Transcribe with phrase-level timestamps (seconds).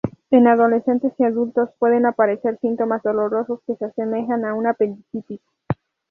[0.31, 5.41] En adolescentes y adultos pueden aparecer síntomas dolorosos que se asemejan a una apendicitis.